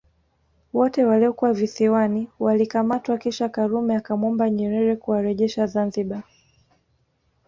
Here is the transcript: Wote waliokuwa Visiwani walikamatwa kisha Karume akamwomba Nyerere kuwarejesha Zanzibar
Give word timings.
Wote 0.73 1.05
waliokuwa 1.05 1.53
Visiwani 1.53 2.29
walikamatwa 2.39 3.17
kisha 3.17 3.49
Karume 3.49 3.95
akamwomba 3.95 4.49
Nyerere 4.49 4.95
kuwarejesha 4.95 5.65
Zanzibar 5.67 6.23